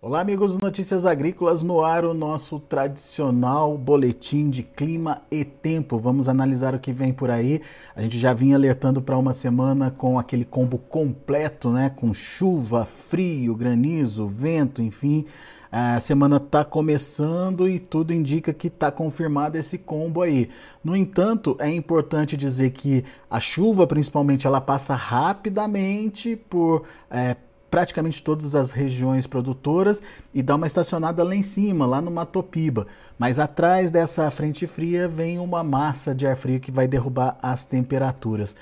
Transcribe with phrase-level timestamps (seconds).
[0.00, 5.98] Olá, amigos do Notícias Agrícolas, no ar o nosso tradicional boletim de clima e tempo.
[5.98, 7.60] Vamos analisar o que vem por aí.
[7.96, 11.90] A gente já vinha alertando para uma semana com aquele combo completo, né?
[11.90, 15.26] Com chuva, frio, granizo, vento, enfim.
[15.70, 20.48] A semana está começando e tudo indica que está confirmado esse combo aí.
[20.82, 27.34] No entanto, é importante dizer que a chuva, principalmente, ela passa rapidamente por é,
[27.70, 30.02] praticamente todas as regiões produtoras
[30.34, 32.86] e dá uma estacionada lá em cima, lá no Matopiba.
[33.18, 37.64] Mas atrás dessa frente fria vem uma massa de ar frio que vai derrubar as
[37.64, 38.56] temperaturas.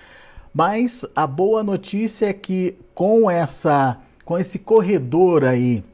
[0.52, 5.84] Mas a boa notícia é que com essa com esse corredor aí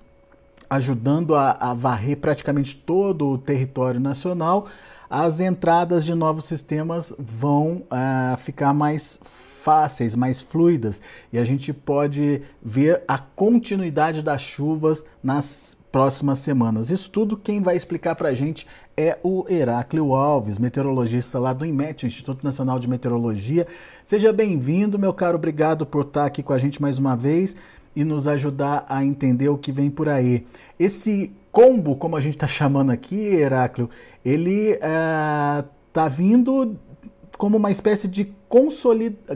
[0.70, 4.66] ajudando a, a varrer praticamente todo o território nacional,
[5.10, 9.20] as entradas de novos sistemas vão uh, ficar mais
[9.62, 11.00] fáceis, mais fluidas
[11.32, 16.90] e a gente pode ver a continuidade das chuvas nas próximas semanas.
[16.90, 21.64] Isso tudo quem vai explicar para a gente é o Heráclio Alves, meteorologista lá do
[21.64, 23.66] IMET, Instituto Nacional de Meteorologia.
[24.04, 27.54] Seja bem-vindo, meu caro, obrigado por estar aqui com a gente mais uma vez
[27.94, 30.46] e nos ajudar a entender o que vem por aí.
[30.78, 33.88] Esse combo, como a gente está chamando aqui, Heráclio,
[34.24, 35.64] ele está
[35.94, 36.76] eh, vindo
[37.42, 38.32] como uma espécie de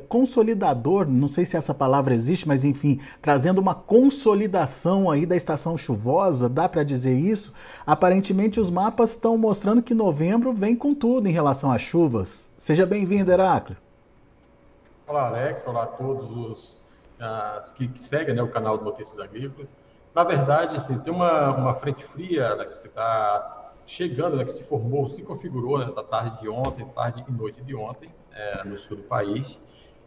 [0.08, 5.76] consolidador, não sei se essa palavra existe, mas enfim, trazendo uma consolidação aí da estação
[5.76, 7.52] chuvosa, dá para dizer isso?
[7.84, 12.48] Aparentemente os mapas estão mostrando que novembro vem com tudo em relação às chuvas.
[12.56, 13.76] Seja bem-vindo, Heráclio.
[15.08, 15.66] Olá, Alex.
[15.66, 16.80] Olá a todos os
[17.18, 19.68] uh, que, que, seguem né, o canal de Notícias Agrícolas.
[20.14, 24.64] Na verdade, assim, tem uma, uma frente fria, Alex, que está chegando, né, que se
[24.64, 28.76] formou, se configurou né, da tarde de ontem, tarde e noite de ontem, é, no
[28.76, 29.60] sul do país.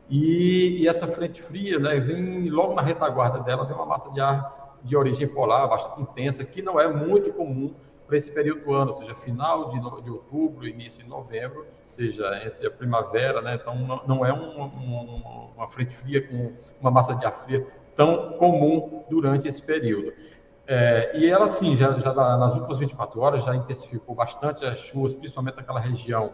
[0.10, 4.20] E, e, essa frente fria, né, vem logo na retaguarda dela, vem uma massa de
[4.20, 7.74] ar de origem polar bastante intensa, que não é muito comum
[8.08, 12.42] para esse período do ano, ou seja, final de, de outubro, início de novembro, seja
[12.46, 16.90] entre a primavera, né, então não, não é um, um, uma frente fria com uma
[16.90, 20.14] massa de ar fria tão comum durante esse período.
[20.72, 25.16] É, e ela, sim, já, já, nas últimas 24 horas, já intensificou bastante as chuvas,
[25.16, 26.30] principalmente naquela região,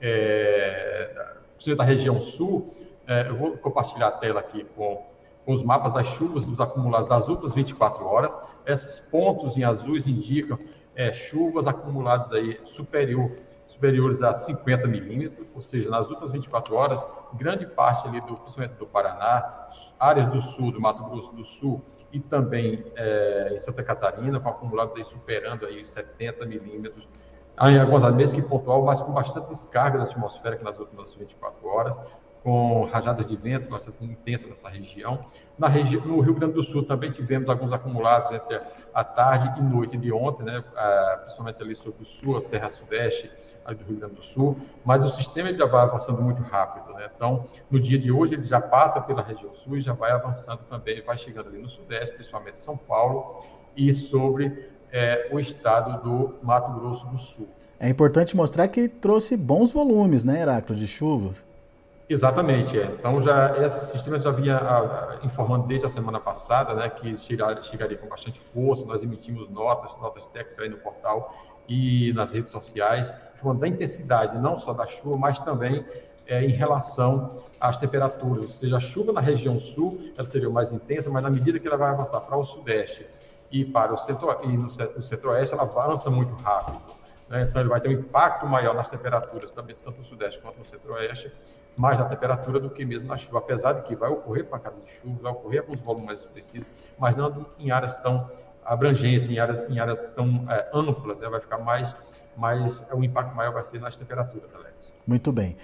[0.00, 1.12] é,
[1.76, 2.72] da região sul.
[3.08, 5.04] É, eu vou compartilhar a tela aqui com,
[5.44, 8.38] com os mapas das chuvas dos acumulados das últimas 24 horas.
[8.64, 10.56] Esses pontos em azuis indicam
[10.94, 13.32] é, chuvas acumuladas aí superior,
[13.82, 17.04] superiores a 50 milímetros, ou seja, nas últimas 24 horas,
[17.34, 21.82] grande parte ali do, principalmente do Paraná, áreas do sul, do Mato Grosso do Sul,
[22.12, 27.08] e também é, em Santa Catarina, com acumulados aí superando aí 70 milímetros.
[27.60, 31.66] Em algumas áreas que pontual, mas com bastante descarga da atmosfera que nas últimas 24
[31.66, 31.98] horas,
[32.42, 35.20] com rajadas de vento bastante intensas nessa região.
[35.58, 38.60] Na regi no Rio Grande do Sul também tivemos alguns acumulados entre
[38.92, 42.68] a tarde e noite de ontem, né, é, principalmente ali sobre o sul, a Serra
[42.68, 43.30] Sudeste,
[43.66, 46.92] do Rio Grande do Sul, mas o sistema já vai avançando muito rápido.
[46.94, 47.08] Né?
[47.14, 50.60] Então, no dia de hoje, ele já passa pela região sul e já vai avançando
[50.68, 53.42] também, vai chegando ali no Sudeste, principalmente São Paulo,
[53.76, 57.48] e sobre é, o estado do Mato Grosso do Sul.
[57.78, 61.32] É importante mostrar que trouxe bons volumes, né, Heráclito, de chuva.
[62.12, 62.84] Exatamente, é.
[62.84, 64.78] Então já esse sistema já vinha a,
[65.14, 68.84] a, informando desde a semana passada, né, que chegar, chegaria com bastante força.
[68.84, 71.34] Nós emitimos notas, notas técnicas aí no portal
[71.66, 75.86] e nas redes sociais, falando da intensidade, não só da chuva, mas também
[76.26, 78.42] é, em relação às temperaturas.
[78.42, 81.66] Ou seja, a chuva na região sul ela seria mais intensa, mas na medida que
[81.66, 83.06] ela vai avançar para o sudeste
[83.50, 86.78] e para o centro e no, no centro-oeste, ela avança muito rápido.
[87.26, 87.46] Né?
[87.48, 90.66] Então, ele vai ter um impacto maior nas temperaturas, também tanto no sudeste quanto no
[90.66, 91.32] centro-oeste,
[91.76, 93.38] mais na temperatura do que mesmo na chuva.
[93.38, 96.66] Apesar de que vai ocorrer pancadas de chuva, vai ocorrer alguns volumes mais expressivos,
[96.98, 98.28] mas não em áreas tão
[98.64, 101.28] abrangência em áreas, em áreas tão é, amplas, né?
[101.28, 101.96] vai ficar mais,
[102.36, 104.72] mais, é, o impacto maior vai ser nas temperaturas, Alex.
[105.06, 105.56] Muito bem.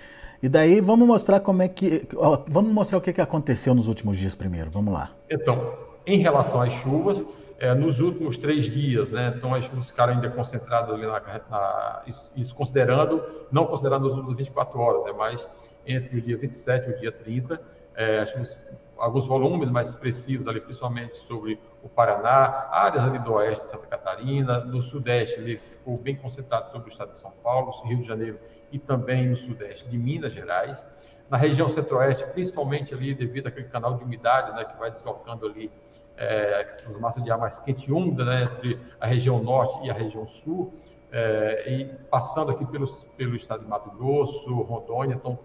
[0.42, 3.88] E daí vamos mostrar como é que, ó, vamos mostrar o que, que aconteceu nos
[3.88, 5.10] últimos dias primeiro, vamos lá.
[5.28, 5.76] Então,
[6.06, 7.24] em relação às chuvas,
[7.58, 9.34] é, nos últimos três dias, né?
[9.36, 11.20] Então as chuvas ficaram ainda concentradas ali na,
[11.50, 15.12] na isso, isso, considerando, não considerando as últimas 24 horas, é né?
[15.12, 15.48] mais
[15.88, 17.60] entre o dia 27 e o dia 30,
[17.96, 18.56] é, as chuvas
[18.98, 23.86] alguns volumes mais expressivos ali, principalmente sobre o Paraná, áreas ali do oeste de Santa
[23.86, 28.06] Catarina, no sudeste ele ficou bem concentrado sobre o estado de São Paulo, Rio de
[28.06, 28.38] Janeiro
[28.72, 30.84] e também no sudeste de Minas Gerais.
[31.30, 35.70] Na região centro-oeste, principalmente ali devido àquele canal de umidade, né, que vai deslocando ali
[36.16, 39.90] é, essas massas de ar mais quente e úmida, né, entre a região norte e
[39.90, 40.72] a região sul,
[41.12, 45.38] é, e passando aqui pelos, pelo estado de Mato Grosso, Rondônia, então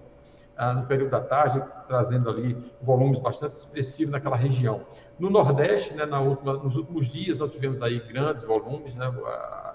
[0.75, 4.81] no período da tarde, trazendo ali volumes bastante expressivos naquela região.
[5.17, 9.11] No Nordeste, né, última, nos últimos dias, nós tivemos aí grandes volumes, né,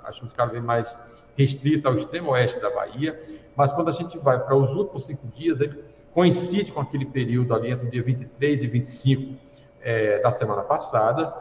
[0.04, 0.96] a chuva ficava mais
[1.36, 3.20] restrita ao extremo oeste da Bahia,
[3.54, 7.54] mas quando a gente vai para os últimos cinco dias, ele coincide com aquele período
[7.54, 9.38] ali entre o dia 23 e 25
[9.80, 11.32] é, da semana passada,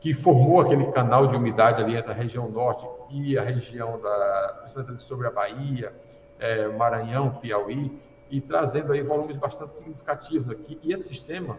[0.00, 4.66] que formou aquele canal de umidade ali entre a região norte e a região da,
[4.98, 5.92] sobre a Bahia,
[6.38, 7.98] é, Maranhão, Piauí,
[8.30, 10.78] e trazendo aí volumes bastante significativos aqui.
[10.82, 11.58] E esse sistema,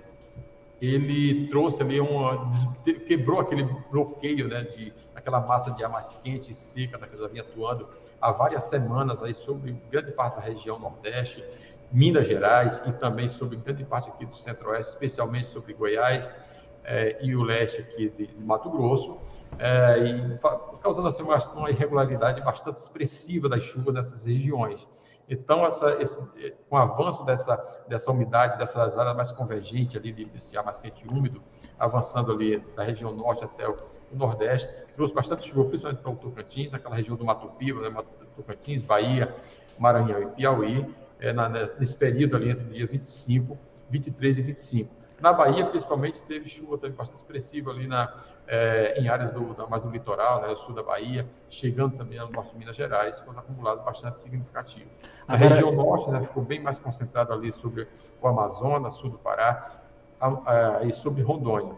[0.82, 2.50] ele trouxe ali uma
[3.08, 7.28] quebrou aquele bloqueio, né, de aquela massa de ar mais quente e seca que já
[7.28, 7.88] vinha atuando
[8.22, 11.44] há várias semanas aí sobre grande parte da região Nordeste,
[11.92, 16.34] Minas Gerais e também sobre grande parte aqui do Centro-Oeste, especialmente sobre Goiás
[16.84, 19.18] é, e o leste aqui de, de Mato Grosso,
[19.60, 20.40] é, e
[20.82, 24.88] causando assim uma, uma irregularidade bastante expressiva das chuvas nessas regiões.
[25.32, 26.20] Então, essa, esse,
[26.70, 27.56] com o avanço dessa,
[27.88, 31.42] dessa umidade, dessas áreas mais convergentes ali, desse ar mais quente e úmido,
[31.80, 33.78] avançando ali da região norte até o,
[34.12, 38.04] nordeste, trouxe bastante chuva, principalmente para o Tocantins, aquela região do Mato Piba, né,
[38.36, 39.34] Tocantins, Bahia,
[39.80, 43.58] Maranhão e Piauí, é, na, nesse período ali entre o dia 25,
[43.90, 45.01] 23 e 25.
[45.22, 48.12] Na Bahia, principalmente, teve chuva teve bastante expressiva ali na,
[48.48, 52.32] é, em áreas do, da, mais do litoral, né, sul da Bahia, chegando também ao
[52.32, 54.92] norte de Minas Gerais, com os acumulados bastante significativos.
[55.28, 55.56] A Agora...
[55.56, 57.88] região norte né, ficou bem mais concentrado ali sobre
[58.22, 59.82] o Amazonas, sul do Pará,
[60.20, 61.74] a, a, e sobre Rondônia.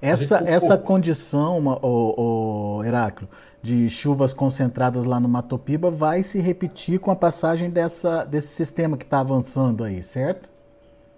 [0.00, 3.28] Essa, essa condição, o, o Heráclio,
[3.62, 8.96] de chuvas concentradas lá no Matopiba vai se repetir com a passagem dessa, desse sistema
[8.96, 10.50] que está avançando aí, certo?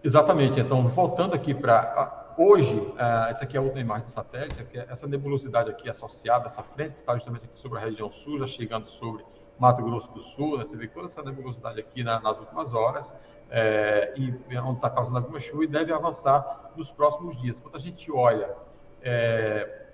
[0.05, 0.61] Exatamente.
[0.61, 4.79] Então, voltando aqui para hoje, uh, essa aqui é a última imagem de satélite, aqui,
[4.79, 8.47] essa nebulosidade aqui associada, essa frente que está justamente aqui sobre a região sul, já
[8.47, 9.25] chegando sobre
[9.59, 10.65] Mato Grosso do Sul, né?
[10.67, 13.15] você vê toda essa nebulosidade aqui na, nas últimas horas,
[13.51, 17.59] é, e onde está causando alguma chuva e deve avançar nos próximos dias.
[17.59, 18.55] Quando a gente olha,
[19.01, 19.87] é,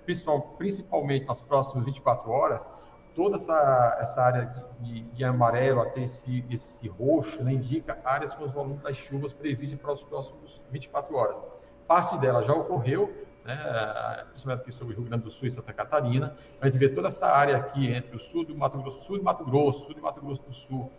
[0.57, 2.67] principalmente nas próximas 24 horas,
[3.15, 8.45] toda essa, essa área de, de, amarelo até esse, esse roxo né, indica áreas com
[8.45, 11.45] os volumes das chuvas previstas para os próximos 24 horas.
[11.87, 13.13] Parte dela já ocorreu,
[13.43, 16.35] né, principalmente aqui sobre o Rio Grande do Sul e Santa Catarina.
[16.59, 19.23] A gente vê toda essa área aqui entre o sul do Mato Grosso, sul de
[19.23, 20.91] Mato Grosso, sul de Mato Grosso do Sul,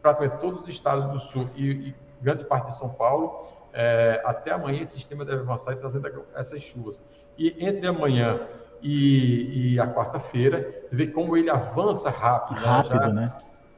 [0.00, 3.46] praticamente todos os estados do sul e, e grande parte de São Paulo.
[3.72, 7.02] É, até amanhã esse sistema deve avançar e trazendo essas chuvas.
[7.36, 8.40] E entre amanhã
[8.82, 12.60] e, e a quarta-feira, você vê como ele avança rápido.
[12.60, 12.66] Né?
[12.66, 13.00] Rápido, né?
[13.00, 13.32] Já, né?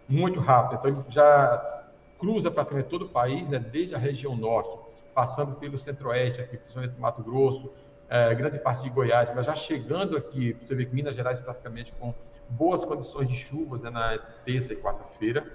[0.09, 0.79] Muito rápido.
[0.79, 1.83] Então, ele já
[2.19, 3.59] cruza praticamente todo o país, né?
[3.59, 4.79] desde a região norte,
[5.15, 7.73] passando pelo centro-oeste, aqui, principalmente Mato Grosso,
[8.09, 11.93] é, grande parte de Goiás, mas já chegando aqui, você vê que Minas Gerais praticamente
[11.93, 12.13] com
[12.49, 15.47] boas condições de chuvas né, na terça e quarta-feira.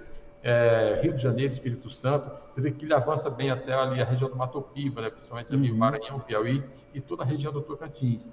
[0.42, 4.04] É, Rio de Janeiro, Espírito Santo, você vê que ele avança bem até ali a
[4.04, 5.76] região do Mato Piba, né, principalmente ali uhum.
[5.76, 6.64] Maranhão, Piauí
[6.94, 8.28] e toda a região do Tocantins.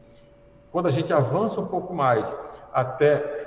[0.73, 2.35] Quando a gente avança um pouco mais
[2.73, 3.43] até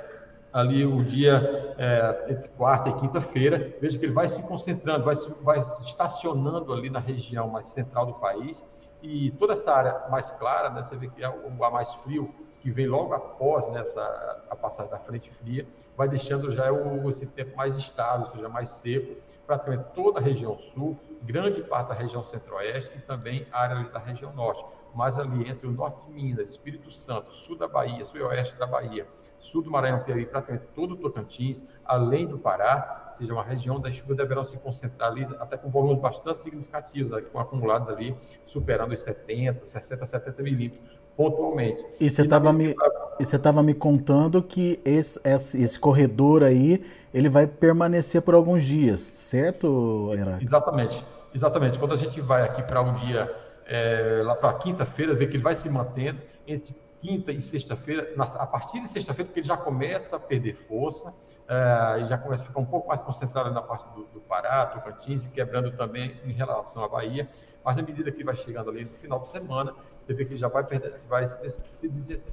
[0.53, 5.15] ali o dia é, entre quarta e quinta-feira, veja que ele vai se concentrando, vai,
[5.41, 8.63] vai estacionando ali na região mais central do país.
[9.03, 12.33] E toda essa área mais clara, né, você vê que é o ar mais frio
[12.61, 14.01] que vem logo após nessa
[14.49, 18.47] a passagem da frente fria, vai deixando já o, esse tempo mais estável, ou seja,
[18.47, 23.61] mais seco, praticamente toda a região sul, grande parte da região centro-oeste e também a
[23.61, 24.63] área da região norte
[24.97, 28.57] mas ali entre o norte de Minas, Espírito Santo, sul da Bahia, sul e oeste
[28.57, 29.07] da Bahia,
[29.39, 33.93] sul do Maranhão, Piauí, praticamente todo o Tocantins, além do Pará, seja uma região das
[33.93, 39.01] chuvas deverão se concentrar ali, até com volumes bastante significativos, com acumulados ali, superando os
[39.01, 41.83] 70, 60, 70 milímetros, pontualmente.
[41.99, 42.75] E você estava me,
[43.19, 48.99] você me contando que esse, esse, esse, corredor aí, ele vai permanecer por alguns dias,
[48.99, 50.43] certo, Heráclito?
[50.45, 51.79] Exatamente, exatamente.
[51.79, 55.43] Quando a gente vai aqui para um dia é, lá para quinta-feira, ver que ele
[55.43, 60.15] vai se mantendo entre quinta e sexta-feira, a partir de sexta-feira, porque ele já começa
[60.15, 61.13] a perder força,
[61.47, 64.65] é, e já começa a ficar um pouco mais concentrado na parte do, do Pará,
[64.65, 67.29] Tocantins, e quebrando também em relação à Bahia,
[67.63, 70.47] mas na medida que vai chegando ali no final de semana, você vê que já
[70.47, 71.89] vai, perder, vai se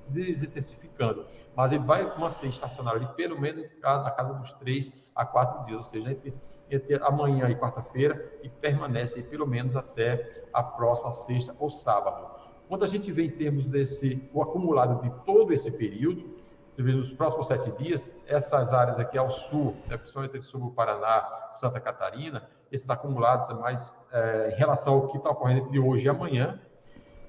[0.09, 5.65] desintensificando, mas ele vai manter estacionário ali pelo menos na casa dos três a quatro
[5.65, 6.35] dias, ou seja, entre
[6.71, 12.27] entre amanhã e quarta-feira e permanece pelo menos até a próxima sexta ou sábado.
[12.69, 16.34] Quando a gente vê em termos desse, o acumulado de todo esse período,
[16.75, 20.71] você vê nos próximos sete dias, essas áreas aqui ao sul, né, principalmente sobre o
[20.73, 25.79] Paraná, Santa Catarina, esses acumulados é mais é, em relação ao que está ocorrendo entre
[25.79, 26.61] hoje e amanhã.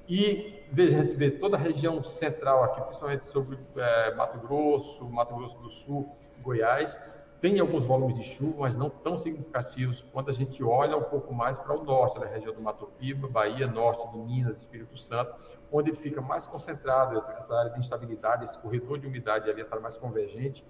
[0.08, 5.06] E veja, a gente vê toda a região central aqui, principalmente sobre é, Mato Grosso,
[5.06, 6.10] Mato Grosso do Sul,
[6.42, 6.98] Goiás,
[7.46, 11.32] tem alguns volumes de chuva, mas não tão significativos quando a gente olha um pouco
[11.32, 15.32] mais para o norte, na região do Mato Piba, Bahia, norte de Minas, Espírito Santo,
[15.72, 19.84] onde fica mais concentrado, essa área de instabilidade, esse corredor de umidade ali, essa área
[19.84, 20.66] mais convergente,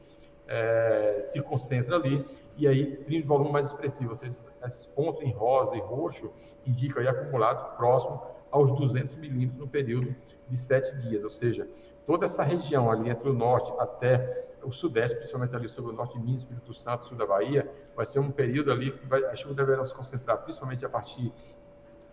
[0.50, 2.25] é, se concentra ali,
[2.58, 6.29] e aí tem um volume mais expressivo, ou seja, esses pontos em rosa e roxo
[6.67, 10.13] indicam aí acumulado próximo aos 200 milímetros no período
[10.50, 11.70] de sete dias, ou seja,
[12.05, 16.18] toda essa região ali entre o norte até o sudeste, principalmente ali sobre o norte
[16.18, 19.36] de Minas, Espírito Santo, sul da Bahia, vai ser um período ali que vai, a
[19.36, 21.32] chuva deverá se concentrar principalmente a partir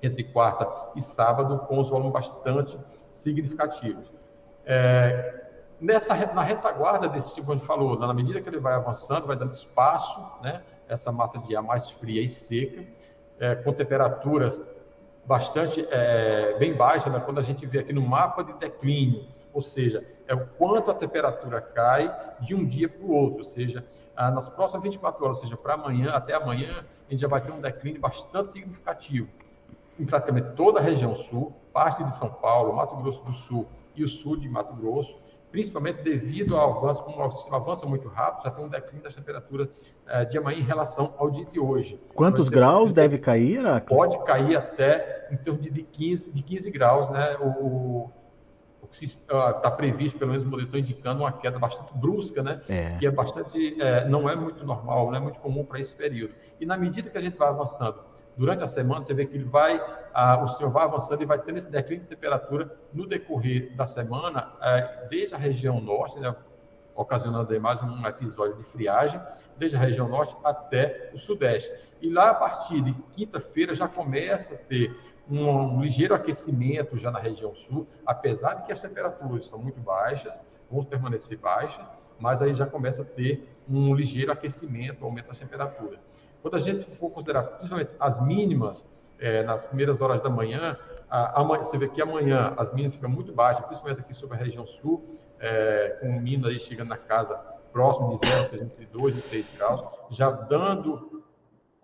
[0.03, 2.79] entre quarta e sábado, com os volumes bastante
[3.13, 4.11] significativos.
[4.65, 5.43] É,
[5.81, 9.37] nessa na retaguarda desse tipo, a gente falou, na medida que ele vai avançando, vai
[9.37, 12.85] dando espaço, né, essa massa de ar mais fria e seca,
[13.39, 14.61] é, com temperaturas
[15.25, 19.61] bastante é, bem baixas, né, quando a gente vê aqui no mapa de declínio, ou
[19.61, 23.85] seja, é o quanto a temperatura cai de um dia para o outro, ou seja,
[24.17, 27.41] ah, nas próximas 24 horas, ou seja, para amanhã, até amanhã, a gente já vai
[27.41, 29.29] ter um declínio bastante significativo
[29.99, 34.03] em praticamente toda a região sul, parte de São Paulo, Mato Grosso do Sul e
[34.03, 35.17] o sul de Mato Grosso,
[35.51, 39.15] principalmente devido ao avanço, como o sistema avança muito rápido, já tem um declínio das
[39.15, 39.69] temperaturas
[40.07, 42.01] eh, de amanhã em relação ao dia de hoje.
[42.15, 43.63] Quantos então, graus deve cair?
[43.87, 47.37] Pode cair até em torno de 15, de 15 graus, né?
[47.37, 48.11] O,
[48.93, 52.61] está previsto, pelo menos o monitor indicando uma queda bastante brusca, né?
[52.69, 52.97] É.
[52.99, 56.35] Que é bastante, é, não é muito normal, não é muito comum para esse período.
[56.61, 58.01] E na medida que a gente vai avançando
[58.37, 59.81] durante a semana, você vê que ele vai,
[60.43, 64.53] o senhor vai avançando e vai tendo esse declínio de temperatura no decorrer da semana,
[64.61, 66.35] é, desde a região norte, né?
[66.95, 69.21] ocasionando aí mais um episódio de friagem,
[69.57, 71.73] desde a região norte até o sudeste.
[72.01, 74.95] E lá, a partir de quinta-feira, já começa a ter
[75.33, 80.39] um, ligeiro aquecimento já na região sul, apesar de que as temperaturas são muito baixas,
[80.71, 81.85] vão permanecer baixas,
[82.19, 85.99] mas aí já começa a ter um ligeiro aquecimento, aumento das temperaturas.
[86.41, 88.85] Quando a gente for considerar principalmente as mínimas,
[89.19, 90.77] é, nas primeiras horas da manhã,
[91.09, 94.41] a, a, você vê que amanhã as mínimas ficam muito baixas, principalmente aqui sobre a
[94.41, 95.05] região sul,
[95.39, 97.37] é, com o mínimo aí chegando na casa
[97.73, 101.22] próximo de zero, entre 2 e 3 graus, já dando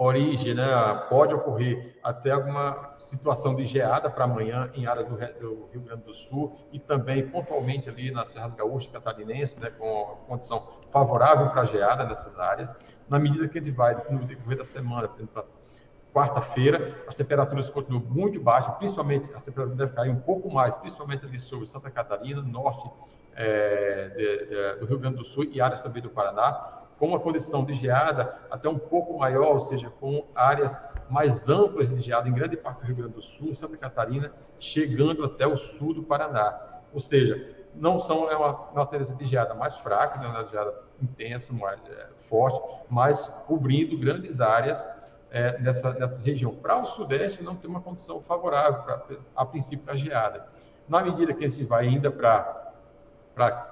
[0.00, 0.64] origem, né,
[1.08, 6.14] pode ocorrer até alguma situação de geada para amanhã em áreas do, Rio Grande do
[6.14, 12.04] Sul e também pontualmente ali nas Serras Gaúchas Catarinenses, né, com condição favorável para geada
[12.04, 12.72] nessas áreas.
[13.08, 15.44] Na medida que a gente vai no decorrer da semana, para
[16.14, 21.26] quarta-feira, as temperaturas continuam muito baixas, principalmente as temperaturas devem cair um pouco mais, principalmente
[21.26, 22.88] ali sobre Santa Catarina, norte
[23.34, 27.20] é, de, de, do Rio Grande do Sul e áreas também do Paraná com uma
[27.20, 30.76] condição de geada até um pouco maior, ou seja, com áreas
[31.08, 35.24] mais amplas de geada em grande parte do Rio Grande do Sul, Santa Catarina, chegando
[35.24, 36.58] até o sul do Paraná.
[36.92, 40.74] Ou seja, não são é uma, uma tendência de geada mais fraca, né, uma geada
[41.00, 44.86] intensa, mais é, forte, mas cobrindo grandes áreas
[45.30, 46.54] é, nessa, nessa região.
[46.54, 49.02] Para o Sudeste, não tem uma condição favorável, pra,
[49.36, 50.46] a princípio, para geada.
[50.88, 52.72] Na medida que a gente vai ainda para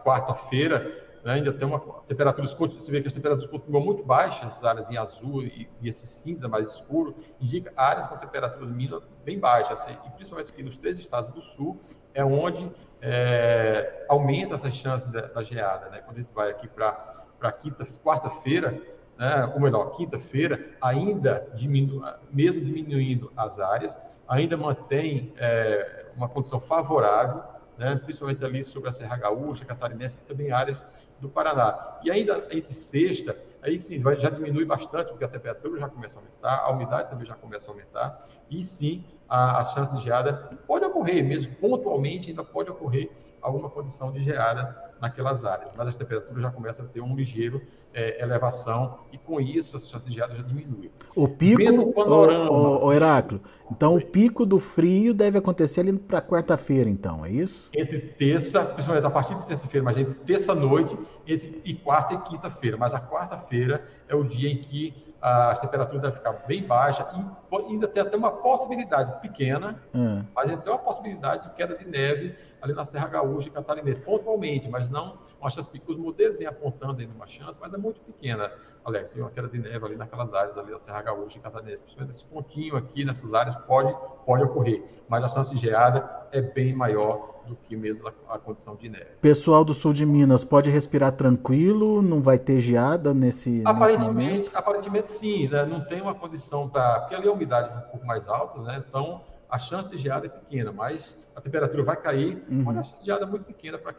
[0.04, 4.88] quarta-feira, ainda tem uma temperatura, você vê que as temperaturas continuam muito baixas, essas áreas
[4.88, 9.80] em azul e, e esse cinza mais escuro, indica áreas com temperaturas mínimas bem baixas,
[9.80, 11.80] assim, e principalmente aqui nos três estados do sul,
[12.14, 12.70] é onde
[13.02, 15.98] é, aumenta essa chance da, da, geada, né?
[15.98, 18.80] Quando a gente vai aqui para quinta, quarta-feira,
[19.18, 26.60] né, ou melhor, quinta-feira, ainda diminu, mesmo diminuindo as áreas, ainda mantém é, uma condição
[26.60, 27.42] favorável,
[27.78, 30.82] né, principalmente ali sobre a Serra Gaúcha, Catarinense, também áreas
[31.20, 31.98] do Paraná.
[32.02, 36.18] E ainda entre sexta, aí sim, vai, já diminui bastante, porque a temperatura já começa
[36.18, 40.02] a aumentar, a umidade também já começa a aumentar, e sim, a, a chance de
[40.02, 40.32] geada
[40.66, 45.96] pode ocorrer, mesmo pontualmente, ainda pode ocorrer alguma condição de geada naquelas áreas, mas as
[45.96, 50.12] temperaturas já começam a ter um ligeiro é, elevação e com isso a chance de
[50.12, 50.90] geada já diminui.
[51.14, 53.40] O pico, o, panorama, o, o, Heráclio,
[53.70, 57.70] então o pico do frio deve acontecer ali para quarta-feira, então, é isso?
[57.74, 62.94] Entre terça, principalmente a partir de terça-feira, mas entre terça-noite e quarta e quinta-feira, mas
[62.94, 67.88] a quarta-feira é o dia em que a temperatura deve ficar bem baixa e ainda
[67.88, 70.24] tem até uma possibilidade pequena, hum.
[70.32, 74.02] mas ainda tem uma possibilidade de queda de neve ali na Serra Gaúcha e Catarinense,
[74.02, 75.98] pontualmente, mas não uma chance pequena.
[75.98, 78.52] Os modelos vêm apontando ainda uma chance, mas é muito pequena,
[78.84, 79.10] Alex.
[79.10, 81.82] Tem uma queda de neve ali naquelas áreas ali da Serra Gaúcha e Catarinense.
[81.82, 83.92] Principalmente esse pontinho aqui nessas áreas pode,
[84.24, 88.38] pode ocorrer, mas a chance de geada é bem maior do que mesmo a, a,
[88.38, 89.06] condição de neve.
[89.20, 94.56] Pessoal do sul de Minas pode respirar tranquilo, não vai ter geada nesse, aparentemente, nesse
[94.56, 95.64] Aparentemente sim, né?
[95.64, 97.00] não tem uma condição para...
[97.00, 98.84] Porque ali a umidade é um pouco mais alta, né?
[98.88, 102.62] então a chance de geada é pequena, mas a temperatura vai cair, uhum.
[102.64, 103.94] mas a chance de geada é muito pequena para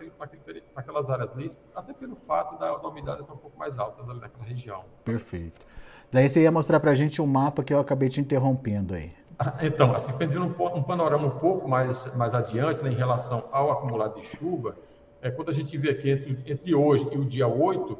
[0.75, 4.19] aquelas áreas ali, até pelo fato da, da umidade estar um pouco mais alta ali
[4.19, 4.83] naquela região.
[5.05, 5.65] Perfeito.
[6.11, 8.93] Daí você ia mostrar para a gente o um mapa que eu acabei te interrompendo
[8.93, 9.13] aí.
[9.61, 13.71] Então, assim, pedindo um, um, panorama um pouco mais, mais adiante né, em relação ao
[13.71, 14.75] acumulado de chuva,
[15.21, 17.97] é, quando a gente vê aqui entre, entre hoje e o dia 8,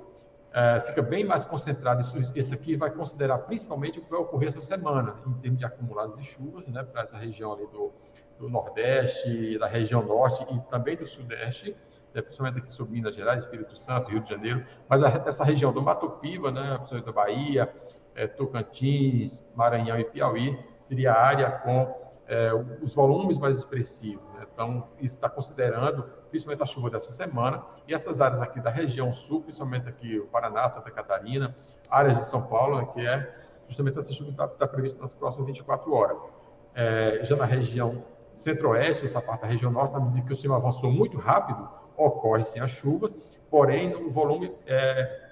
[0.54, 2.02] é, fica bem mais concentrado.
[2.02, 5.66] Isso, esse aqui vai considerar principalmente o que vai ocorrer essa semana, em termos de
[5.66, 7.92] acumulados de chuvas, né, para essa região ali do,
[8.40, 11.76] do Nordeste, da região Norte e também do Sudeste,
[12.14, 15.72] né, principalmente aqui sobre Minas Gerais, Espírito Santo, Rio de Janeiro, mas a, essa região
[15.72, 17.74] do Mato Piba, né, principalmente da Bahia,
[18.18, 21.96] é, Tocantins, Maranhão e Piauí, seria a área com
[22.28, 24.26] é, os volumes mais expressivos.
[24.34, 24.46] Né?
[24.52, 29.14] Então, isso está considerando principalmente a chuva dessa semana, e essas áreas aqui da região
[29.14, 31.56] sul, principalmente aqui o Paraná, Santa Catarina,
[31.90, 33.36] áreas de São Paulo, né, que é
[33.68, 36.20] justamente essa chuva que está tá prevista nas próximas 24 horas.
[36.76, 40.58] É, já na região centro-oeste, essa parte da região norte, na medida que o sistema
[40.58, 43.16] avançou muito rápido, ocorre sim as chuvas,
[43.50, 45.27] porém o volume é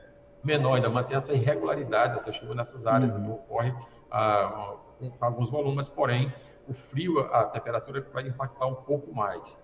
[0.45, 3.19] menor, ainda mantém essa irregularidade dessa chuva nessas áreas, uhum.
[3.19, 3.73] então ocorre
[4.11, 6.31] ah, com alguns volumes, porém
[6.67, 9.57] o frio, a temperatura vai impactar um pouco mais.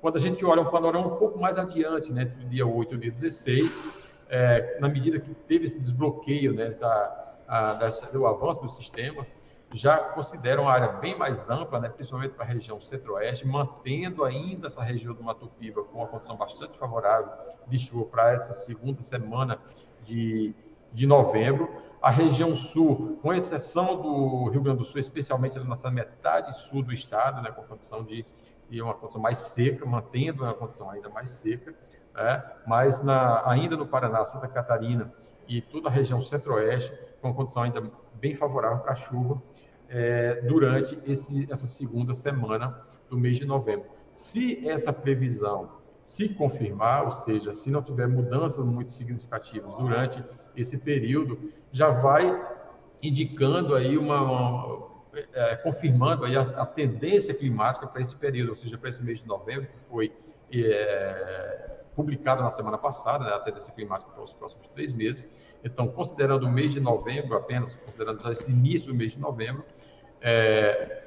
[0.00, 2.94] Quando a gente olha um panorama um pouco mais adiante, né, entre o dia 8
[2.94, 3.94] e o dia 16,
[4.28, 9.26] é, na medida que teve esse desbloqueio, né, essa, a, dessa, do avanço dos sistemas,
[9.72, 14.68] já consideram uma área bem mais ampla, né, principalmente para a região centro-oeste, mantendo ainda
[14.68, 17.32] essa região do Mato Piba com uma condição bastante favorável
[17.66, 19.58] de chuva para essa segunda semana
[20.04, 20.54] de,
[20.92, 21.68] de novembro.
[22.00, 26.82] A região sul, com exceção do Rio Grande do Sul, especialmente na nossa metade sul
[26.82, 28.26] do estado, né, com condição de
[28.70, 31.74] e uma condição mais seca, mantendo uma condição ainda mais seca,
[32.14, 32.42] né?
[32.66, 35.12] mas na, ainda no Paraná, Santa Catarina
[35.46, 37.82] e toda a região centro-oeste, com uma condição ainda
[38.14, 39.42] bem favorável para a chuva
[39.88, 43.86] é, durante esse, essa segunda semana do mês de novembro.
[44.12, 45.72] Se essa previsão
[46.04, 50.22] se confirmar, ou seja, se não tiver mudanças muito significativas durante
[50.56, 52.54] esse período, já vai
[53.02, 54.94] indicando aí uma, uma
[55.32, 59.18] é, confirmando aí a, a, tendência climática para esse período, ou seja, para esse mês
[59.18, 60.12] de novembro, que foi
[60.52, 65.26] é, publicado na semana passada, né, a tendência climática para os próximos três meses.
[65.62, 69.64] Então, considerando o mês de novembro, apenas considerando já esse início do mês de novembro,
[70.20, 71.03] é,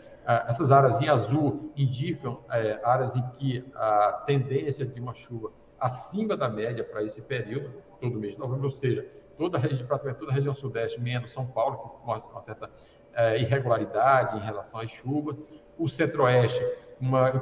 [0.47, 6.35] essas áreas em azul indicam é, áreas em que a tendência de uma chuva acima
[6.35, 10.19] da média para esse período, todo mês de novembro, ou seja, toda a região, praticamente
[10.19, 12.69] toda a região sudeste, menos São Paulo, que com uma certa
[13.13, 15.35] é, irregularidade em relação às chuvas.
[15.77, 16.61] O centro-oeste,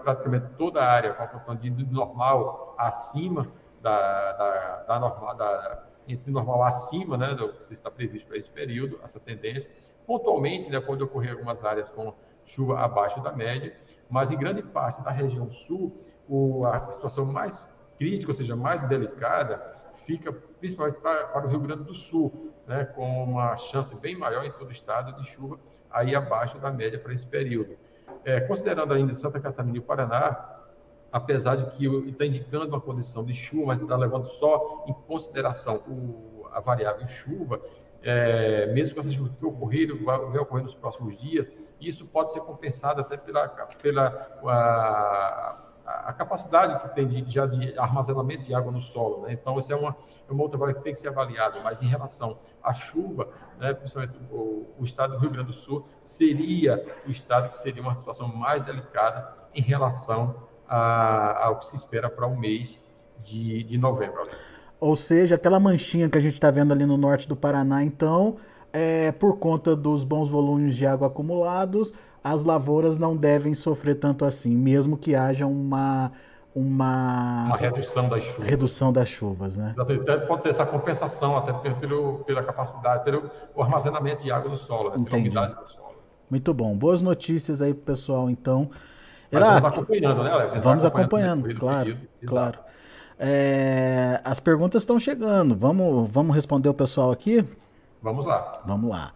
[0.04, 3.48] praticamente toda a área com a condição de normal acima
[3.82, 8.50] da, da, da normal, da, entre normal acima né, do que está previsto para esse
[8.50, 9.72] período, essa tendência.
[10.06, 12.14] Pontualmente, né, pode ocorrer algumas áreas com
[12.46, 13.76] chuva abaixo da média,
[14.10, 18.84] mas em grande parte da região sul, o, a situação mais crítica, ou seja, mais
[18.84, 24.16] delicada, fica principalmente para, para o Rio Grande do Sul, né, com uma chance bem
[24.18, 27.78] maior em todo o estado de chuva, aí abaixo da média para esse período.
[28.24, 30.56] É, considerando ainda Santa Catarina e o Paraná,
[31.12, 35.78] apesar de que está indicando uma condição de chuva, mas está levando só em consideração
[35.88, 37.62] o, a variável chuva,
[38.06, 42.32] é, mesmo com essas chuvas que ocorreram, vai, vai ocorrer nos próximos dias, isso pode
[42.32, 43.48] ser compensado até pela,
[43.82, 49.24] pela a, a capacidade que tem de, de, de, armazenamento de água no solo.
[49.24, 49.34] Né?
[49.34, 49.96] Então, isso é uma,
[50.30, 51.60] é uma outra variável que tem que ser avaliada.
[51.64, 55.84] Mas em relação à chuva, né, principalmente o, o, estado do Rio Grande do Sul
[56.00, 61.76] seria o estado que seria uma situação mais delicada em relação a, ao que se
[61.76, 62.80] espera para o mês
[63.24, 64.22] de, de novembro.
[64.86, 68.36] Ou seja, aquela manchinha que a gente está vendo ali no norte do Paraná, então,
[68.72, 71.92] é, por conta dos bons volumes de água acumulados,
[72.24, 76.12] as lavouras não devem sofrer tanto assim, mesmo que haja uma
[76.54, 78.48] uma, uma redução das chuvas.
[78.48, 79.74] Redução das chuvas, né?
[79.74, 80.28] Exatamente.
[80.28, 84.98] Pode ter essa compensação até pelo, pela capacidade, pelo armazenamento de água no solo, né?
[85.04, 85.96] pela umidade do solo.
[86.30, 86.78] Muito bom.
[86.78, 88.70] Boas notícias aí pro pessoal, então.
[89.32, 89.60] Era...
[89.60, 90.54] vamos acompanhando, né, Alex?
[90.64, 92.65] Vamos acompanhando, acompanhando claro, claro.
[93.20, 95.56] É, as perguntas estão chegando.
[95.56, 97.46] Vamos, vamos responder o pessoal aqui?
[98.02, 98.62] Vamos lá.
[98.66, 99.14] Vamos lá.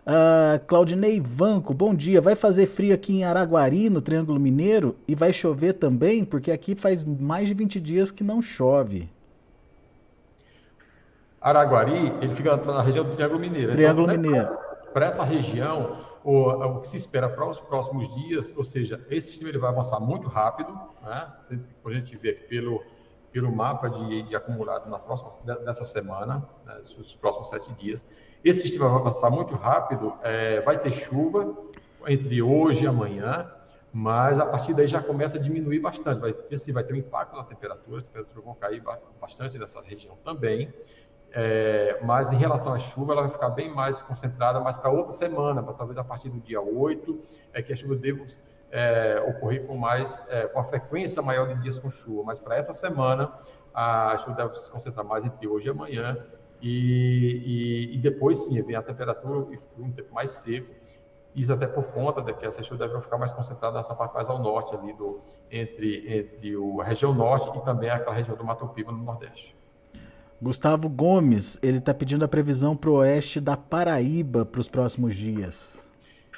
[0.00, 2.20] Uh, Claudinei Vanco, bom dia.
[2.20, 4.96] Vai fazer frio aqui em Araguari, no Triângulo Mineiro?
[5.06, 6.24] E vai chover também?
[6.24, 9.08] Porque aqui faz mais de 20 dias que não chove.
[11.40, 13.72] Araguari, ele fica na região do Triângulo Mineiro.
[13.72, 14.58] Triângulo então, Mineiro.
[14.92, 19.28] Para essa região, o, o, que se espera para os próximos dias, ou seja, esse
[19.28, 20.72] sistema ele vai avançar muito rápido,
[21.02, 21.28] né?
[21.84, 22.82] a gente vê pelo,
[23.32, 25.30] pelo mapa de, de acumulado na próxima,
[25.64, 26.80] dessa semana, né?
[26.98, 28.04] os próximos sete dias.
[28.44, 31.54] Esse sistema vai avançar muito rápido, é, vai ter chuva
[32.06, 33.50] entre hoje e amanhã,
[33.92, 36.20] mas a partir daí já começa a diminuir bastante.
[36.20, 38.82] Vai, assim, vai ter um impacto na temperatura, as temperaturas vão cair
[39.20, 40.72] bastante nessa região também.
[41.32, 45.12] É, mas em relação à chuva, ela vai ficar bem mais concentrada, mas para outra
[45.12, 47.20] semana, pra, talvez a partir do dia 8,
[47.52, 48.24] é que a chuva deva
[48.70, 52.22] é, ocorrer com mais, é, com a frequência maior de dias com chuva.
[52.24, 53.32] Mas para essa semana,
[53.74, 56.16] a chuva deve se concentrar mais entre hoje e amanhã,
[56.62, 60.74] e, e, e depois sim, vem a temperatura e um tempo mais seco,
[61.34, 64.28] isso até por conta de que essa chuva deve ficar mais concentrada nessa parte mais
[64.28, 68.44] ao norte ali do entre entre o, a região norte e também aquela região do
[68.44, 69.56] Mato Piba no nordeste.
[70.42, 75.14] Gustavo Gomes, ele está pedindo a previsão para o oeste da Paraíba para os próximos
[75.14, 75.88] dias.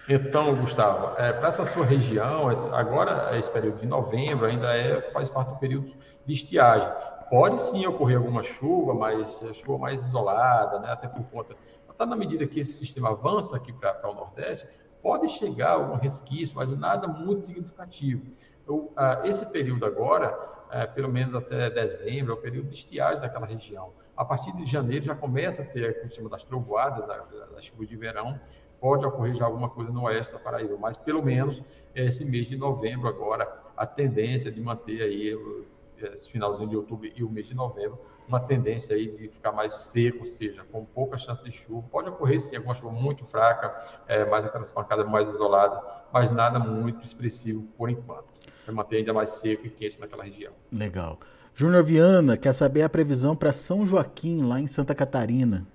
[0.08, 5.30] Então, Gustavo, é, para essa sua região, agora esse período de novembro ainda é, faz
[5.30, 5.92] parte do período
[6.26, 6.88] de estiagem.
[7.30, 11.54] Pode sim ocorrer alguma chuva, mas chuva mais isolada, né, até por conta.
[11.88, 14.66] Até na medida que esse sistema avança aqui para o Nordeste,
[15.00, 18.26] pode chegar algum resquício, mas nada muito significativo.
[18.96, 20.36] Ah, esse período agora,
[20.70, 23.92] é, pelo menos até dezembro, é o período de estiagem daquela região.
[24.16, 27.86] A partir de janeiro já começa a ter, como chama, das trovoadas, da, da chuva
[27.86, 28.38] de verão,
[28.82, 31.62] pode ocorrer já alguma coisa no oeste da Paraíba, mas pelo menos
[31.94, 35.38] esse mês de novembro agora, a tendência de manter aí
[36.12, 39.72] esse finalzinho de outubro e o mês de novembro, uma tendência aí de ficar mais
[39.72, 41.86] seco, ou seja, com pouca chance de chuva.
[41.92, 43.72] Pode ocorrer sim alguma chuva muito fraca,
[44.08, 45.80] é, mais aquelas pancadas mais isoladas,
[46.12, 48.24] mas nada muito expressivo por enquanto.
[48.66, 50.52] Vai manter ainda mais seco e quente naquela região.
[50.72, 51.20] Legal.
[51.54, 55.66] Júnior Viana quer saber a previsão para São Joaquim, lá em Santa Catarina.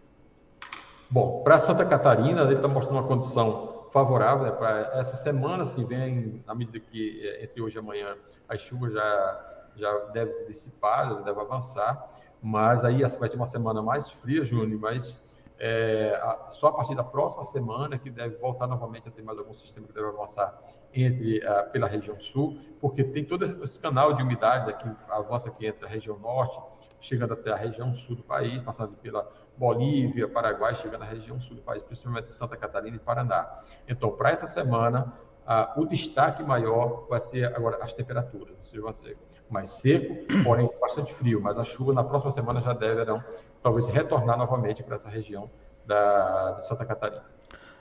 [1.09, 5.81] Bom, para Santa Catarina, ele está mostrando uma condição favorável né, para essa semana, se
[5.85, 8.15] vem, na medida que é, entre hoje e amanhã
[8.47, 13.79] as chuvas já já deve dissipar, já deve avançar, mas aí vai ser uma semana
[13.81, 15.21] mais fria, Júnior, mas
[15.59, 19.53] é, só a partir da próxima semana que deve voltar novamente a ter mais algum
[19.53, 20.59] sistema que deve avançar
[20.91, 21.41] entre
[21.71, 25.87] pela região sul, porque tem todo esse canal de umidade que avança aqui entre a
[25.87, 26.59] região norte,
[26.99, 31.55] chegando até a região sul do país, passando pela Bolívia, Paraguai, chegando à região sul
[31.55, 33.59] do país, principalmente Santa Catarina e Paraná.
[33.87, 35.13] Então, para essa semana,
[35.47, 39.17] uh, o destaque maior vai ser agora as temperaturas, seja, vai ser
[39.49, 43.23] mais seco, porém bastante frio, mas a chuva na próxima semana já deverão
[43.63, 45.49] talvez retornar novamente para essa região
[45.85, 47.23] da, de Santa Catarina.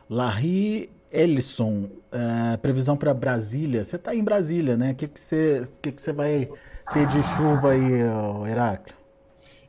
[0.09, 3.85] Larry Ellison, uh, previsão para Brasília.
[3.85, 4.93] Você está em Brasília, né?
[4.93, 6.49] O que, que, você, que, que você vai
[6.93, 8.03] ter de chuva aí,
[8.49, 8.97] Heráclio?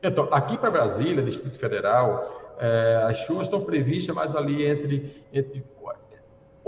[0.02, 5.64] Então, aqui para Brasília, Distrito Federal, é, as chuvas estão previstas mais ali entre, entre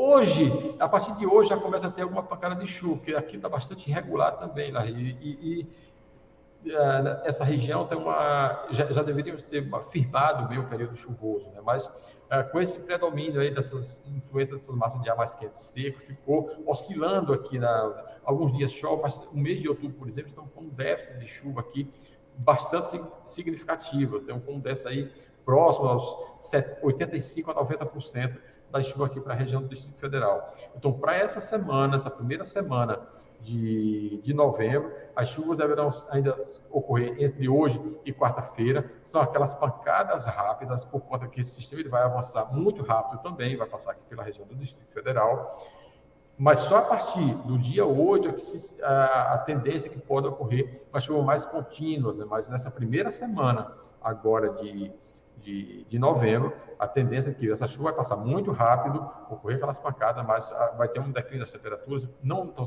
[0.02, 3.36] Hoje, a partir de hoje, já começa a ter alguma pancada de chuva, porque aqui
[3.36, 4.72] está bastante irregular também.
[4.72, 4.88] Né?
[4.88, 5.68] E, e,
[6.64, 8.66] e uh, essa região tem uma.
[8.70, 11.60] Já, já deveríamos ter firmado bem o período chuvoso, né?
[11.66, 16.00] mas uh, com esse predomínio aí dessas influências dessas massas de ar mais quente seco,
[16.00, 17.60] ficou oscilando aqui.
[17.60, 21.20] Na, alguns dias chove, mas o mês de outubro, por exemplo, estamos com um déficit
[21.20, 21.92] de chuva aqui
[22.40, 24.18] bastante significativo.
[24.18, 25.12] Estamos com um déficit aí
[25.46, 26.16] próximo aos
[26.84, 28.38] 85% a 90%
[28.72, 30.54] da chuva aqui para a região do Distrito Federal.
[30.76, 33.00] Então, para essa semana, essa primeira semana
[33.42, 36.38] de, de novembro, as chuvas deverão ainda
[36.70, 38.92] ocorrer entre hoje e quarta-feira.
[39.04, 43.58] São aquelas pancadas rápidas, por conta que esse sistema ele vai avançar muito rápido também,
[43.58, 45.58] vai passar aqui pela região do Distrito Federal.
[46.40, 50.26] Mas só a partir do dia 8 é que se, a, a, tendência que pode
[50.26, 52.26] ocorrer uma chuva mais contínuas, né?
[52.28, 54.92] mas nessa primeira semana agora de
[55.42, 59.80] de, de novembro, a tendência é que essa chuva vai passar muito rápido, ocorrer aquelas
[59.80, 62.66] pancadas, mas ah, vai ter um declínio das temperaturas, não tão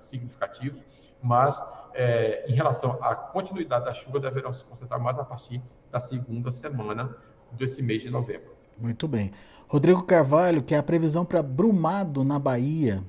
[0.00, 0.82] significativos,
[1.22, 1.62] mas
[1.94, 6.50] é, em relação à continuidade da chuva, deverão se concentrar mais a partir da segunda
[6.50, 7.14] semana
[7.52, 8.52] desse mês de novembro.
[8.78, 9.32] Muito bem.
[9.68, 13.02] Rodrigo Carvalho, que é a previsão para Brumado, na Bahia.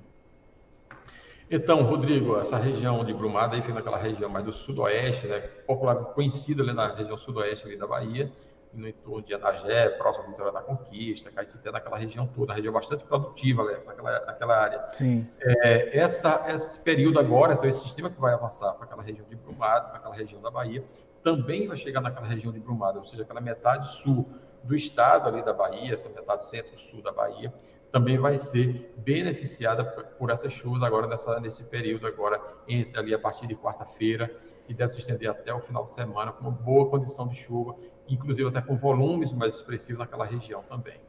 [1.56, 6.12] Então, Rodrigo, essa região de Brumado aí fica naquela região mais do sudoeste, né, popularmente
[6.16, 8.32] conhecida ali na região sudoeste ali da Bahia,
[8.74, 13.04] no entorno de Anagé, próximo à Vitória da Conquista, Caetité, naquela região toda, região bastante
[13.04, 14.84] produtiva, Alex, naquela, naquela área.
[14.94, 15.28] Sim.
[15.39, 19.36] É, essa, esse período agora, então, esse sistema que vai avançar para aquela região de
[19.36, 20.84] Brumado, para aquela região da Bahia,
[21.22, 24.28] também vai chegar naquela região de Brumado, ou seja, aquela metade sul
[24.63, 27.54] do estado ali da Bahia, essa metade centro-sul da Bahia,
[27.94, 33.20] também vai ser beneficiada por essas chuvas agora nessa, nesse período agora entre ali a
[33.20, 34.36] partir de quarta-feira
[34.68, 37.76] e deve se estender até o final de semana com uma boa condição de chuva
[38.10, 41.00] inclusive até com volumes mais expressivos naquela região também.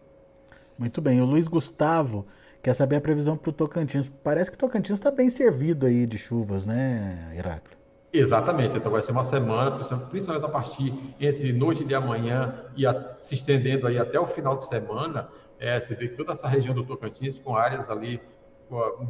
[0.79, 1.23] Muito bem.
[1.23, 2.27] O Luiz Gustavo
[2.63, 4.13] quer saber a previsão para o Tocantins.
[4.23, 7.79] Parece que o Tocantins está bem servido aí de chuvas, né, Heráclio?
[8.13, 8.77] Exatamente.
[8.77, 9.73] Então vai ser uma semana,
[10.11, 14.57] principalmente a partir entre noite de amanhã e a, se estendendo aí até o final
[14.57, 15.29] de semana,
[15.65, 18.21] é, você vê que toda essa região do Tocantins com áreas ali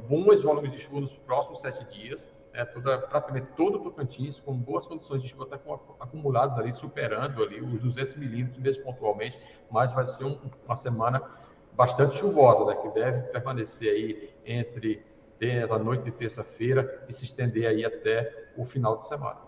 [0.08, 4.56] bons volumes de chuva nos próximos sete dias, né, toda, praticamente todo o Tocantins, com
[4.56, 9.36] boas condições de chuva, até com, acumuladas ali, superando ali os 200 milímetros, mesmo pontualmente,
[9.68, 11.20] mas vai ser um, uma semana
[11.72, 15.04] bastante chuvosa, né, que deve permanecer aí entre
[15.68, 19.38] a noite de terça-feira e se estender aí até o final de semana.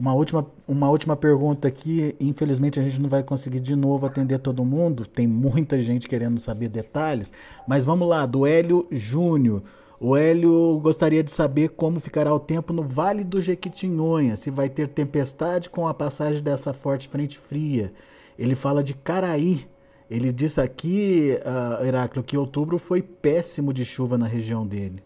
[0.00, 2.16] Uma última, uma última pergunta aqui.
[2.18, 5.04] Infelizmente a gente não vai conseguir de novo atender todo mundo.
[5.04, 7.30] Tem muita gente querendo saber detalhes.
[7.68, 9.62] Mas vamos lá, do Hélio Júnior.
[10.00, 14.70] O Hélio gostaria de saber como ficará o tempo no Vale do Jequitinhonha, se vai
[14.70, 17.92] ter tempestade com a passagem dessa forte frente fria.
[18.38, 19.68] Ele fala de Caraí.
[20.10, 25.02] Ele disse aqui, uh, Heráclio, que outubro foi péssimo de chuva na região dele.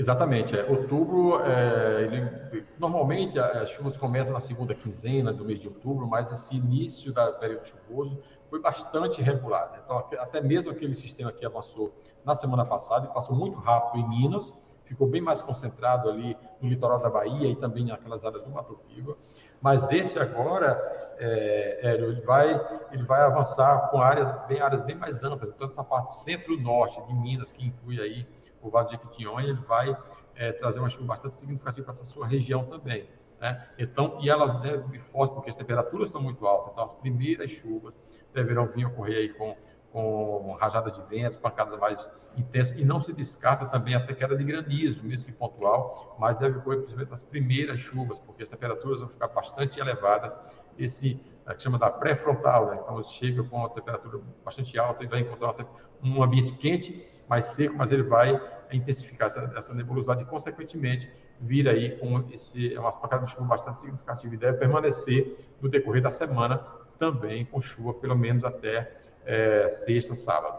[0.00, 0.58] Exatamente.
[0.58, 0.64] É.
[0.64, 6.32] Outubro, é, ele, normalmente as chuvas começam na segunda quinzena do mês de outubro, mas
[6.32, 9.70] esse início da período chuvoso foi bastante irregular.
[9.72, 9.80] Né?
[9.84, 14.08] Então, até mesmo aquele sistema que avançou na semana passada e passou muito rápido em
[14.08, 14.54] Minas,
[14.86, 18.80] ficou bem mais concentrado ali no litoral da Bahia e também naquelas áreas do Mato
[18.88, 19.18] Piba.
[19.60, 20.80] Mas esse agora,
[21.18, 22.58] é, ele, vai,
[22.90, 25.50] ele vai avançar com áreas bem, áreas bem mais amplas.
[25.50, 28.26] Então, essa parte centro-norte de Minas, que inclui aí
[28.62, 29.96] o Vale de Jequitinhonha, ele vai
[30.34, 33.08] é, trazer uma chuva bastante significativa para essa sua região também.
[33.40, 33.66] Né?
[33.78, 36.72] Então, e ela deve vir forte porque as temperaturas estão muito altas.
[36.72, 37.96] Então, as primeiras chuvas
[38.34, 39.56] deverão vir ocorrer aí com,
[39.90, 44.44] com rajada de ventos, pancadas mais intensas, e não se descarta também até queda de
[44.44, 49.08] granizo, mesmo que pontual, mas deve ocorrer principalmente nas primeiras chuvas, porque as temperaturas vão
[49.08, 50.36] ficar bastante elevadas.
[50.78, 52.80] Esse a gente chama da pré-frontal, né?
[52.82, 55.54] então chega com a temperatura bastante alta e vai encontrar
[56.02, 58.38] um ambiente quente mais seco, mas ele vai
[58.72, 61.08] intensificar essa, essa nebulosidade e, consequentemente,
[61.40, 66.02] vir aí com esse, umas pancadas de chuva bastante significativas e deve permanecer no decorrer
[66.02, 66.58] da semana
[66.98, 68.92] também com chuva, pelo menos até
[69.24, 70.58] é, sexta, sábado.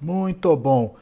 [0.00, 0.96] Muito bom.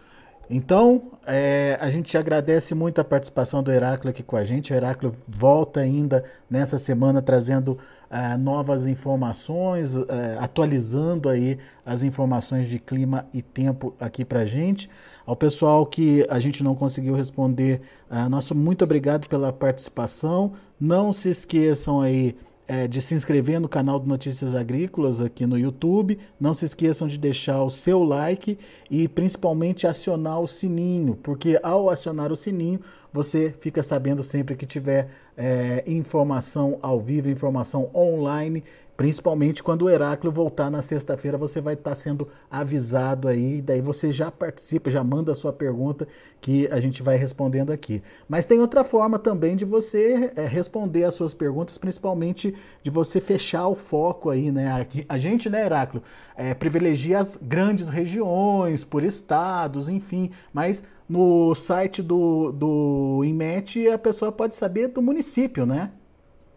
[0.49, 4.73] Então, é, a gente agradece muito a participação do Heráclio aqui com a gente.
[4.73, 7.79] O Heráclio volta ainda nessa semana trazendo
[8.11, 10.07] uh, novas informações, uh,
[10.39, 14.89] atualizando aí as informações de clima e tempo aqui para gente.
[15.25, 20.53] Ao pessoal que a gente não conseguiu responder, uh, nosso muito obrigado pela participação.
[20.79, 22.37] Não se esqueçam aí
[22.69, 26.19] é, de se inscrever no canal do Notícias Agrícolas aqui no YouTube.
[26.39, 28.59] Não se esqueçam de deixar o seu like
[28.91, 32.81] e principalmente acionar o sininho, porque ao acionar o sininho
[33.13, 38.65] você fica sabendo sempre que tiver é, informação ao vivo, informação online
[38.97, 44.11] Principalmente quando o Heráclio voltar na sexta-feira, você vai estar sendo avisado aí, daí você
[44.11, 46.09] já participa, já manda a sua pergunta
[46.41, 48.03] que a gente vai respondendo aqui.
[48.27, 53.21] Mas tem outra forma também de você é, responder as suas perguntas, principalmente de você
[53.21, 54.87] fechar o foco aí, né?
[55.09, 56.03] A gente, né, Heráclio,
[56.35, 63.99] é, privilegia as grandes regiões, por estados, enfim, mas no site do, do IMET a
[63.99, 65.91] pessoa pode saber do município, né?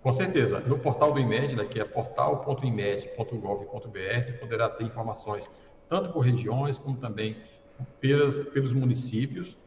[0.02, 0.62] Com certeza.
[0.62, 5.50] No portal do IMED, né, que é portal.imed.gov.br, você poderá ter informações
[5.90, 7.36] tanto por regiões, como também
[8.00, 9.58] pelas, pelos municípios,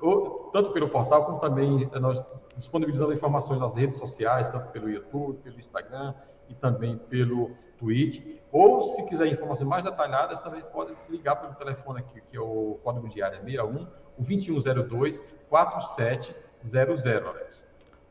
[0.00, 2.22] ou, tanto pelo portal, como também eh, nós
[2.56, 6.14] disponibilizando informações nas redes sociais, tanto pelo YouTube, pelo Instagram
[6.48, 8.38] e também pelo Twitch.
[8.52, 12.78] Ou, se quiser informações mais detalhadas, também pode ligar pelo telefone aqui, que é o
[12.82, 13.86] código de área 61,
[14.18, 17.59] o 2102 4700, Alex.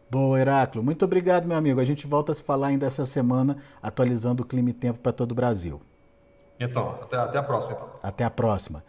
[0.10, 0.84] Boa, Heráclio.
[0.84, 1.80] Muito obrigado, meu amigo.
[1.80, 5.12] A gente volta a se falar ainda essa semana, atualizando o clima e tempo para
[5.12, 5.80] todo o Brasil.
[6.60, 7.74] Então, até, até a próxima.
[7.74, 7.90] Então.
[8.02, 8.84] Até a próxima.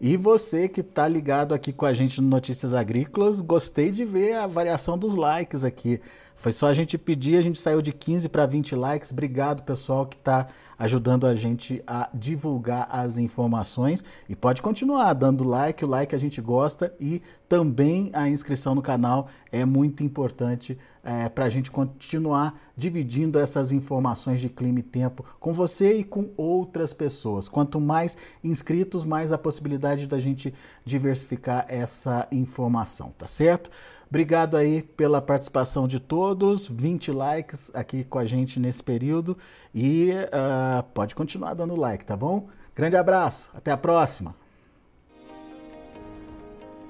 [0.00, 4.34] E você que está ligado aqui com a gente no Notícias Agrícolas, gostei de ver
[4.34, 6.00] a variação dos likes aqui.
[6.34, 9.12] Foi só a gente pedir, a gente saiu de 15 para 20 likes.
[9.12, 14.02] Obrigado, pessoal, que está ajudando a gente a divulgar as informações.
[14.28, 18.82] E pode continuar dando like, o like a gente gosta e também a inscrição no
[18.82, 24.82] canal é muito importante é, para a gente continuar dividindo essas informações de clima e
[24.82, 27.48] tempo com você e com outras pessoas.
[27.48, 30.52] Quanto mais inscritos, mais a possibilidade da gente
[30.84, 33.70] diversificar essa informação, tá certo?
[34.12, 39.38] Obrigado aí pela participação de todos, 20 likes aqui com a gente nesse período
[39.74, 42.46] e uh, pode continuar dando like, tá bom?
[42.74, 44.36] Grande abraço, até a próxima!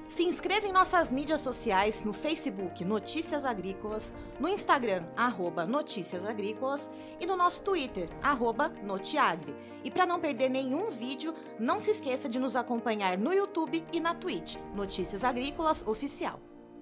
[0.09, 6.91] Se inscreva em nossas mídias sociais no Facebook Notícias Agrícolas, no Instagram arroba Notícias Agrícolas
[7.21, 9.55] e no nosso Twitter arroba Notiagre.
[9.81, 14.01] E para não perder nenhum vídeo, não se esqueça de nos acompanhar no YouTube e
[14.01, 16.37] na Twitch Notícias Agrícolas Oficial.